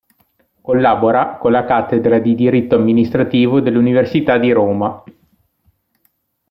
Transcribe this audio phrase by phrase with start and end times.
[0.61, 5.03] Collabora con la cattedra di diritto amministrativo dell'Università di Roma.